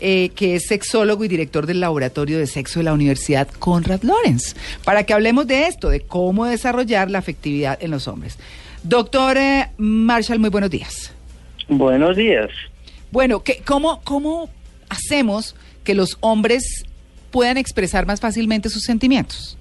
eh, 0.00 0.30
que 0.30 0.56
es 0.56 0.66
sexólogo 0.66 1.24
y 1.24 1.28
director 1.28 1.66
del 1.66 1.80
Laboratorio 1.80 2.38
de 2.38 2.46
Sexo 2.46 2.80
de 2.80 2.84
la 2.84 2.92
Universidad 2.92 3.48
Conrad 3.58 4.02
Lawrence, 4.02 4.54
para 4.84 5.04
que 5.04 5.14
hablemos 5.14 5.46
de 5.46 5.66
esto, 5.66 5.88
de 5.88 6.00
cómo 6.00 6.44
desarrollar 6.44 7.10
la 7.10 7.18
afectividad 7.18 7.78
en 7.82 7.90
los 7.90 8.08
hombres. 8.08 8.38
Doctor 8.82 9.36
eh, 9.36 9.70
Marshall, 9.78 10.38
muy 10.38 10.50
buenos 10.50 10.70
días. 10.70 11.12
Buenos 11.68 12.16
días. 12.16 12.50
Bueno, 13.10 13.42
¿qué, 13.42 13.62
cómo, 13.64 14.00
¿cómo 14.04 14.48
hacemos 14.88 15.56
que 15.82 15.94
los 15.94 16.18
hombres 16.20 16.84
puedan 17.30 17.56
expresar 17.56 18.06
más 18.06 18.20
fácilmente 18.20 18.68
sus 18.68 18.82
sentimientos? 18.82 19.56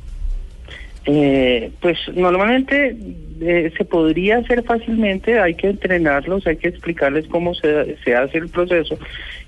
Eh, 1.07 1.71
pues 1.81 1.99
normalmente 2.15 2.97
eh, 3.39 3.71
se 3.77 3.85
podría 3.85 4.37
hacer 4.37 4.63
fácilmente, 4.63 5.39
hay 5.39 5.53
que 5.53 5.69
entrenarlos, 5.69 6.47
hay 6.47 6.57
que 6.57 6.69
explicarles 6.69 7.27
cómo 7.27 7.53
se, 7.53 7.97
se 8.03 8.15
hace 8.15 8.39
el 8.39 8.49
proceso. 8.49 8.97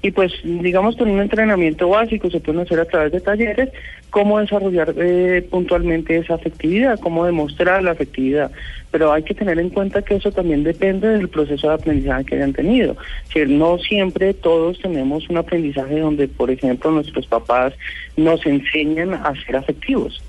Y 0.04 0.12
pues 0.12 0.34
digamos 0.44 0.96
con 0.98 1.10
un 1.10 1.20
entrenamiento 1.20 1.90
básico 1.90 2.30
se 2.30 2.40
puede 2.40 2.62
hacer 2.62 2.80
a 2.80 2.86
través 2.86 3.12
de 3.12 3.22
talleres 3.22 3.70
cómo 4.12 4.40
desarrollar 4.40 4.94
eh, 4.98 5.48
puntualmente 5.50 6.18
esa 6.18 6.36
afectividad, 6.36 7.00
cómo 7.00 7.26
demostrar 7.26 7.82
la 7.82 7.92
afectividad, 7.92 8.52
pero 8.92 9.12
hay 9.12 9.24
que 9.24 9.34
tener 9.34 9.58
en 9.58 9.70
cuenta 9.70 10.04
que 10.04 10.16
eso 10.16 10.32
también 10.32 10.64
depende 10.64 11.08
del 11.08 11.28
proceso 11.30 11.70
de 11.70 11.74
aprendizaje 11.74 12.26
que 12.26 12.36
hayan 12.36 12.54
tenido, 12.54 12.96
que 13.34 13.48
no 13.48 13.80
siempre 13.80 14.34
todos 14.36 14.80
tenemos 14.80 15.28
un 15.30 15.38
aprendizaje 15.38 16.00
donde 16.00 16.28
por 16.28 16.52
ejemplo 16.52 16.92
nuestros 16.92 17.26
papás 17.26 17.74
nos 18.16 18.46
enseñan 18.46 19.16
a 19.16 19.34
ser 19.46 19.56
afectivos. 19.56 20.22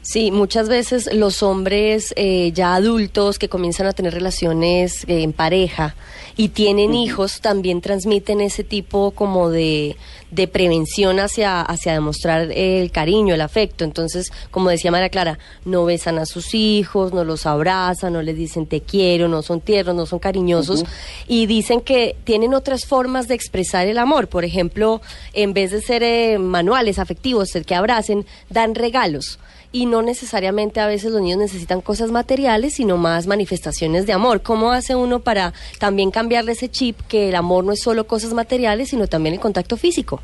Sí, 0.00 0.30
muchas 0.30 0.68
veces 0.68 1.08
los 1.12 1.42
hombres 1.42 2.14
eh, 2.16 2.52
ya 2.52 2.74
adultos 2.74 3.38
que 3.38 3.48
comienzan 3.48 3.86
a 3.86 3.92
tener 3.92 4.14
relaciones 4.14 5.04
eh, 5.04 5.22
en 5.22 5.32
pareja 5.32 5.94
y 6.36 6.48
tienen 6.48 6.94
hijos 6.94 7.40
también 7.40 7.80
transmiten 7.80 8.40
ese 8.40 8.64
tipo 8.64 9.10
como 9.10 9.50
de, 9.50 9.96
de 10.30 10.48
prevención 10.48 11.20
hacia, 11.20 11.60
hacia 11.60 11.92
demostrar 11.92 12.50
el 12.52 12.90
cariño, 12.90 13.34
el 13.34 13.40
afecto. 13.42 13.84
Entonces, 13.84 14.32
como 14.50 14.70
decía 14.70 14.90
María 14.90 15.10
Clara, 15.10 15.38
no 15.64 15.84
besan 15.84 16.18
a 16.18 16.26
sus 16.26 16.54
hijos, 16.54 17.12
no 17.12 17.24
los 17.24 17.46
abrazan, 17.46 18.14
no 18.14 18.22
les 18.22 18.36
dicen 18.36 18.66
te 18.66 18.80
quiero, 18.80 19.28
no 19.28 19.42
son 19.42 19.60
tiernos, 19.60 19.94
no 19.94 20.06
son 20.06 20.18
cariñosos 20.18 20.84
y 21.28 21.46
dicen 21.46 21.82
que 21.82 22.16
tienen 22.24 22.54
otras 22.54 22.86
formas 22.86 23.28
de 23.28 23.34
expresar 23.34 23.86
el 23.86 23.98
amor. 23.98 24.28
Por 24.28 24.44
ejemplo, 24.44 25.02
en 25.34 25.52
vez 25.52 25.70
de 25.70 25.82
ser 25.82 26.02
eh, 26.02 26.38
manuales 26.38 26.98
afectivos, 26.98 27.54
el 27.54 27.66
que 27.66 27.74
abracen, 27.74 28.26
dan 28.48 28.74
regalos 28.74 29.38
y 29.72 29.86
no 29.86 30.02
necesariamente 30.02 30.80
a 30.80 30.86
veces 30.86 31.10
los 31.10 31.20
niños 31.22 31.38
necesitan 31.38 31.80
cosas 31.80 32.10
materiales, 32.10 32.74
sino 32.74 32.98
más 32.98 33.26
manifestaciones 33.26 34.06
de 34.06 34.12
amor. 34.12 34.42
¿Cómo 34.42 34.70
hace 34.70 34.94
uno 34.94 35.20
para 35.20 35.54
también 35.78 36.10
cambiarle 36.10 36.52
ese 36.52 36.68
chip 36.68 37.00
que 37.08 37.30
el 37.30 37.34
amor 37.34 37.64
no 37.64 37.72
es 37.72 37.80
solo 37.80 38.06
cosas 38.06 38.34
materiales, 38.34 38.90
sino 38.90 39.06
también 39.06 39.34
el 39.34 39.40
contacto 39.40 39.76
físico? 39.76 40.22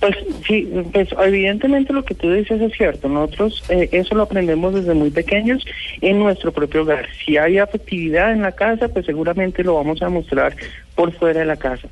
Pues 0.00 0.16
sí, 0.46 0.68
pues 0.92 1.08
evidentemente 1.22 1.92
lo 1.92 2.04
que 2.04 2.14
tú 2.14 2.32
dices 2.32 2.60
es 2.60 2.72
cierto. 2.72 3.08
Nosotros 3.08 3.62
eh, 3.68 3.88
eso 3.92 4.14
lo 4.14 4.22
aprendemos 4.22 4.74
desde 4.74 4.94
muy 4.94 5.10
pequeños 5.10 5.64
en 6.00 6.18
nuestro 6.18 6.52
propio 6.52 6.82
hogar. 6.82 7.06
Si 7.24 7.36
hay 7.36 7.58
afectividad 7.58 8.32
en 8.32 8.42
la 8.42 8.52
casa, 8.52 8.88
pues 8.88 9.06
seguramente 9.06 9.62
lo 9.62 9.74
vamos 9.74 10.02
a 10.02 10.08
mostrar 10.08 10.56
por 10.94 11.12
fuera 11.12 11.40
de 11.40 11.46
la 11.46 11.56
casa. 11.56 11.88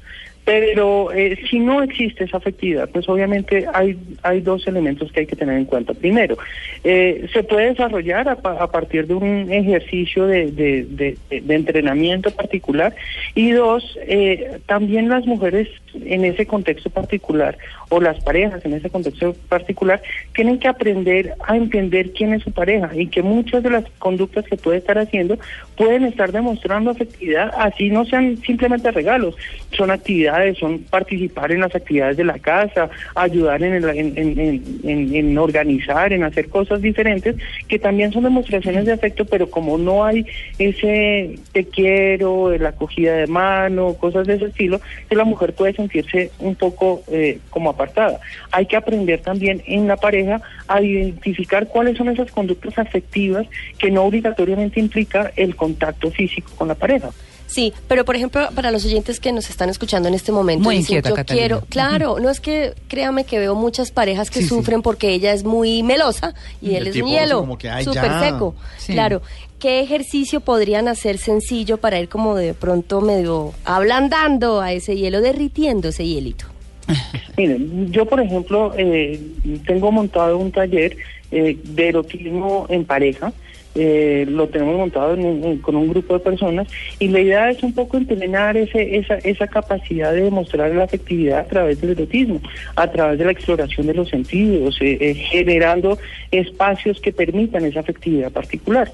Pero 0.49 1.13
eh, 1.13 1.39
si 1.51 1.59
no 1.59 1.83
existe 1.83 2.25
esa 2.25 2.39
afectividad, 2.39 2.89
pues 2.89 3.07
obviamente 3.07 3.67
hay, 3.75 3.99
hay 4.23 4.41
dos 4.41 4.67
elementos 4.67 5.13
que 5.13 5.21
hay 5.21 5.27
que 5.27 5.37
tener 5.37 5.59
en 5.59 5.67
cuenta. 5.67 5.93
Primero, 5.93 6.39
eh, 6.85 7.29
se 7.35 7.43
puede 7.43 7.67
desarrollar 7.67 8.31
a, 8.31 8.33
a, 8.33 8.71
partir 8.71 9.07
de 9.07 9.13
un 9.13 9.53
ejercicio 9.53 10.27
de, 10.27 10.51
de, 10.51 11.19
de, 11.29 11.55
entrenamiento 11.55 12.31
particular. 12.31 12.97
Y 13.35 13.51
dos, 13.51 13.99
eh, 14.01 14.59
también 14.65 15.11
las 15.11 15.27
mujeres 15.27 15.69
en 15.95 16.25
ese 16.25 16.47
contexto 16.47 16.89
particular 16.89 17.59
o 17.91 18.01
las 18.01 18.23
parejas 18.23 18.65
en 18.65 18.75
ese 18.75 18.91
contexto 18.91 19.35
particular 19.49 20.03
tienen 20.35 20.59
que 20.59 20.69
aprender 20.69 21.35
a 21.47 21.57
entender 21.57 22.13
quién 22.13 22.35
es 22.35 22.43
su 22.43 22.53
pareja 22.53 22.91
y 22.95 23.07
que 23.09 23.23
muchas 23.23 23.63
de 23.63 23.71
las 23.71 23.85
conductas 23.99 24.45
que 24.45 24.57
puede 24.57 24.79
estar 24.79 24.99
haciendo 24.99 25.39
pueden 25.77 26.05
estar 26.05 26.33
demostrando 26.33 26.91
afectividad, 26.91 27.53
así 27.57 27.91
no 27.91 28.05
sean 28.05 28.37
simplemente 28.39 28.91
regalos, 28.91 29.37
son 29.73 29.91
actividades, 29.91 30.38
son 30.59 30.81
participar 30.81 31.53
en 31.53 31.61
las 31.61 31.75
actividades 31.75 32.17
de 32.17 32.25
la 32.25 32.39
casa, 32.39 32.91
ayudar 33.15 33.63
en, 33.63 33.75
el, 33.75 33.89
en, 33.89 35.15
en, 35.15 35.39
organizar, 35.39 36.13
en 36.13 36.25
hacer 36.25 36.49
cosas 36.49 36.83
diferentes, 36.83 37.37
que 37.67 37.79
también 37.79 38.13
son 38.13 38.25
demostraciones 38.25 38.87
de 38.87 38.93
afecto, 38.93 39.25
pero 39.25 39.51
como 39.51 39.79
no 39.79 40.05
hay 40.05 40.27
ese 40.59 41.39
te 41.53 41.65
quiero, 41.65 42.57
la 42.57 42.71
acogida 42.71 43.17
de 43.17 43.27
mano, 43.27 43.95
cosas 43.95 44.27
de 44.27 44.35
ese 44.35 44.47
estilo, 44.47 44.81
que 45.09 45.17
la 45.17 45.25
mujer 45.25 45.55
puede 45.55 45.75
sentirse 45.75 46.31
un 46.39 46.55
poco 46.55 47.03
eh, 47.09 47.39
como 47.51 47.71
apartada. 47.71 48.21
Hay 48.51 48.67
que 48.67 48.77
aprender 48.77 49.21
también 49.21 49.63
en 49.67 49.87
la 49.87 49.97
pareja 49.97 50.41
a 50.67 50.83
identificar 50.83 51.67
cuáles 51.67 51.97
son 51.97 52.09
esas 52.09 52.31
conductas 52.31 52.79
afectivas 52.79 53.47
que 53.79 53.91
no 53.91 54.05
obligatoriamente 54.05 54.81
implica 54.81 55.33
el 55.37 55.57
contacto 55.57 56.11
físico 56.11 56.51
con 56.57 56.69
la 56.69 56.75
pareja. 56.75 57.11
Sí, 57.49 57.73
pero 57.89 58.05
por 58.05 58.15
ejemplo, 58.15 58.49
para 58.55 58.71
los 58.71 58.85
oyentes 58.85 59.19
que 59.19 59.33
nos 59.33 59.51
están 59.51 59.71
escuchando 59.71 60.09
en 60.09 60.15
este 60.15 60.31
momento, 60.33 60.63
muy 60.63 60.77
dicen, 60.77 60.99
inquieta, 60.99 61.09
yo 61.09 61.15
Catalina. 61.17 61.41
quiero, 61.41 61.61
claro, 61.69 62.21
no 62.21 62.31
es 62.31 62.41
que 62.41 62.75
créame 62.89 63.25
que 63.25 63.39
veo 63.39 63.55
muchas 63.55 63.91
parejas 63.91 64.31
que 64.31 64.43
sí, 64.43 64.49
sufren 64.49 64.79
sí. 64.79 64.83
porque 64.83 65.13
ella 65.15 65.33
es 65.33 65.45
muy 65.45 65.83
melosa 65.83 66.35
y, 66.61 66.71
y 66.71 66.77
él 66.77 66.87
es 66.89 66.97
un 66.97 67.09
hielo, 67.09 67.59
súper 67.83 68.21
seco. 68.21 68.55
Sí. 68.77 68.93
Claro, 68.93 69.23
¿qué 69.59 69.81
ejercicio 69.81 70.41
podrían 70.41 70.89
hacer 70.89 71.19
sencillo 71.19 71.79
para 71.79 71.99
ir 71.99 72.09
como 72.09 72.37
de 72.37 72.53
pronto 72.55 73.01
medio 73.01 73.55
ablandando 73.65 74.61
a 74.61 74.73
ese 74.73 74.97
hielo, 74.97 75.21
derritiendo 75.21 75.89
ese 75.89 76.07
hielito? 76.07 76.47
Miren, 77.37 77.93
yo 77.93 78.07
por 78.07 78.21
ejemplo 78.21 78.73
eh, 78.77 79.21
tengo 79.67 79.93
montado 79.93 80.39
un 80.39 80.51
taller 80.51 80.97
eh, 81.31 81.57
de 81.63 81.89
erotismo 81.89 82.67
en 82.69 82.85
pareja. 82.85 83.33
Eh, 83.75 84.27
lo 84.29 84.49
tenemos 84.49 84.77
montado 84.77 85.15
en 85.15 85.59
con 85.59 85.77
un 85.77 85.89
grupo 85.89 86.15
de 86.15 86.21
personas 86.21 86.67
y 86.99 87.09
la 87.09 87.21
idea 87.21 87.51
es 87.51 87.63
un 87.63 87.73
poco 87.73 87.97
entrenar 87.97 88.57
ese, 88.57 88.97
esa, 88.97 89.17
esa 89.19 89.47
capacidad 89.47 90.13
de 90.13 90.23
demostrar 90.23 90.75
la 90.75 90.85
afectividad 90.85 91.41
a 91.41 91.45
través 91.45 91.81
del 91.81 91.91
erotismo, 91.91 92.41
a 92.75 92.91
través 92.91 93.19
de 93.19 93.27
la 93.27 93.31
exploración 93.31 93.87
de 93.87 93.95
los 93.95 94.09
sentidos, 94.09 94.79
eh, 94.81 94.99
eh, 95.01 95.15
generando 95.15 95.97
espacios 96.33 96.99
que 97.01 97.13
permitan 97.13 97.65
esa 97.67 97.81
afectividad 97.81 98.33
particular. 98.33 98.93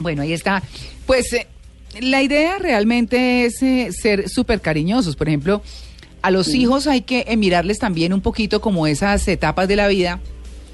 Bueno, 0.00 0.20
ahí 0.20 0.34
está. 0.34 0.62
Pues 1.06 1.32
eh, 1.32 1.46
la 2.00 2.22
idea 2.22 2.58
realmente 2.58 3.46
es 3.46 3.58
ser 3.96 4.28
súper 4.28 4.60
cariñosos. 4.60 5.16
Por 5.16 5.28
ejemplo, 5.28 5.62
a 6.24 6.30
los 6.30 6.46
sí. 6.46 6.62
hijos 6.62 6.86
hay 6.86 7.02
que 7.02 7.26
eh, 7.28 7.36
mirarles 7.36 7.78
también 7.78 8.14
un 8.14 8.22
poquito 8.22 8.62
como 8.62 8.86
esas 8.86 9.28
etapas 9.28 9.68
de 9.68 9.76
la 9.76 9.88
vida 9.88 10.20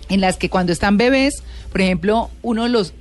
en 0.08 0.20
las 0.20 0.36
que 0.36 0.48
cuando 0.48 0.72
están 0.72 0.96
bebés, 0.96 1.42
por 1.72 1.80
ejemplo, 1.80 2.30
uno 2.42 2.68
los 2.68 2.94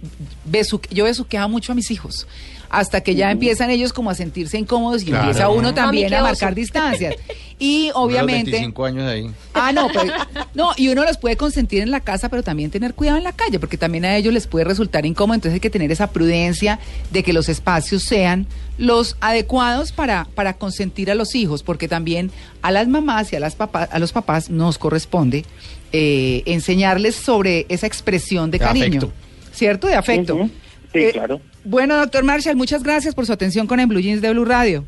besu 0.46 0.82
yo 0.90 1.04
besuqueaba 1.04 1.48
mucho 1.48 1.74
a 1.74 1.76
mis 1.76 1.92
hijos 1.92 2.28
hasta 2.70 3.02
que 3.02 3.16
ya 3.16 3.32
empiezan 3.32 3.70
ellos 3.70 3.94
como 3.94 4.10
a 4.10 4.16
sentirse 4.16 4.58
incómodos 4.58 5.02
y 5.04 5.06
claro. 5.06 5.26
empieza 5.26 5.50
uno 5.50 5.74
también 5.74 6.14
a 6.14 6.24
marcar 6.24 6.56
distancias. 6.56 7.16
Y 7.62 7.92
obviamente... 7.94 8.52
25 8.52 8.86
años 8.86 9.04
ahí. 9.04 9.30
Ah, 9.54 9.74
no, 9.74 9.90
pues, 9.90 10.10
no, 10.54 10.72
y 10.78 10.88
uno 10.88 11.04
los 11.04 11.18
puede 11.18 11.36
consentir 11.36 11.82
en 11.82 11.92
la 11.92 12.00
casa, 12.00 12.30
pero 12.30 12.42
también 12.42 12.72
tener 12.72 12.94
cuidado 12.94 13.18
en 13.18 13.26
la 13.26 13.34
calle, 13.34 13.60
porque 13.60 13.78
también 13.78 14.06
a 14.06 14.16
ellos 14.16 14.34
les 14.34 14.48
puede 14.48 14.64
resultar 14.64 15.06
incómodo, 15.06 15.36
entonces 15.36 15.56
hay 15.56 15.60
que 15.60 15.70
tener 15.70 15.92
esa 15.92 16.10
prudencia 16.12 16.80
de 17.12 17.22
que 17.22 17.34
los 17.34 17.50
espacios 17.50 18.04
sean 18.04 18.48
los 18.78 19.18
adecuados 19.20 19.92
para, 19.92 20.30
para 20.36 20.54
consentir 20.54 21.12
a 21.12 21.16
los 21.16 21.36
hijos, 21.36 21.62
porque 21.62 21.90
también 21.90 22.32
a 22.62 22.72
las 22.72 22.88
mamás 22.88 23.34
y 23.34 23.36
a, 23.36 23.42
las 23.42 23.56
papás, 23.56 23.90
a 23.92 24.00
los 24.00 24.14
papás 24.14 24.50
nos 24.50 24.78
corresponde 24.78 25.44
eh, 25.92 26.44
enseñarles 26.46 27.16
sobre 27.16 27.66
esa 27.68 27.88
expresión 27.88 28.52
de, 28.52 28.60
de 28.60 28.66
cariño, 28.66 28.86
afecto. 28.86 29.12
¿cierto? 29.52 29.88
De 29.88 29.96
afecto. 29.96 30.36
Uh 30.36 30.44
-huh. 30.44 30.52
Sí, 30.94 31.00
eh, 31.00 31.12
claro. 31.12 31.42
Bueno, 31.64 31.98
doctor 31.98 32.24
Marshall, 32.24 32.56
muchas 32.56 32.84
gracias 32.84 33.14
por 33.16 33.26
su 33.26 33.34
atención 33.34 33.68
con 33.68 33.80
el 33.80 33.88
Blue 33.88 34.00
Jeans 34.00 34.22
de 34.22 34.32
Blue 34.32 34.46
Radio. 34.46 34.86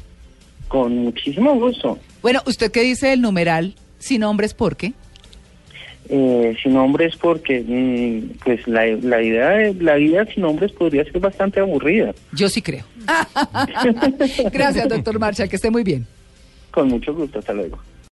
Con 0.67 0.95
muchísimo 0.97 1.53
gusto. 1.55 1.99
Bueno, 2.21 2.41
¿usted 2.45 2.71
qué 2.71 2.81
dice 2.81 3.07
del 3.07 3.21
numeral 3.21 3.75
sin 3.99 4.23
hombres 4.23 4.53
por 4.53 4.77
qué? 4.77 4.93
eh, 6.09 6.55
sin 6.61 6.75
hombres 6.75 7.15
porque 7.15 7.63
mm, 7.65 8.39
pues 8.43 8.67
la, 8.67 8.85
la 9.01 9.21
idea 9.23 9.49
de 9.51 9.73
la 9.75 9.95
vida 9.95 10.25
sin 10.25 10.43
hombres 10.43 10.71
podría 10.73 11.03
ser 11.05 11.19
bastante 11.19 11.61
aburrida. 11.61 12.13
Yo 12.33 12.49
sí 12.49 12.61
creo. 12.61 12.83
Gracias, 14.51 14.89
doctor 14.89 15.17
Marshall, 15.19 15.47
que 15.47 15.55
esté 15.55 15.71
muy 15.71 15.83
bien. 15.83 16.05
Con 16.71 16.89
mucho 16.89 17.13
gusto, 17.13 17.39
hasta 17.39 17.53
luego. 17.53 17.79